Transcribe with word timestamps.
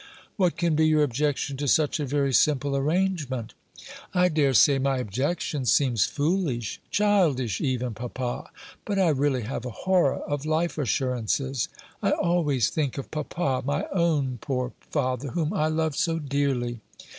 "What 0.35 0.57
can 0.57 0.73
be 0.73 0.87
your 0.87 1.03
objection 1.03 1.57
to 1.57 1.67
such 1.67 1.99
a 1.99 2.07
very 2.07 2.33
simple 2.33 2.75
arrangement?" 2.75 3.53
"I 4.15 4.29
dare 4.29 4.55
say 4.55 4.79
my 4.79 4.97
objection 4.97 5.63
seems 5.67 6.05
foolish, 6.07 6.79
childish 6.89 7.61
even, 7.61 7.93
papa; 7.93 8.49
but 8.83 8.97
I 8.97 9.09
really 9.09 9.43
have 9.43 9.63
a 9.63 9.69
horror 9.85 10.15
of 10.17 10.43
life 10.43 10.79
assurances. 10.79 11.69
I 12.01 12.13
always 12.13 12.71
think 12.71 12.97
of 12.97 13.11
papa 13.11 13.61
my 13.63 13.85
own 13.93 14.39
poor 14.41 14.71
father, 14.89 15.27
whom 15.33 15.53
I 15.53 15.67
loved 15.67 15.97
so 15.97 16.17
dearly. 16.17 16.79